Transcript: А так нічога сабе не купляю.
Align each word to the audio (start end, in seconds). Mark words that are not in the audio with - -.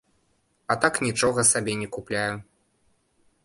А 0.73 0.77
так 0.85 0.97
нічога 1.07 1.45
сабе 1.51 1.77
не 1.85 1.93
купляю. 1.99 2.35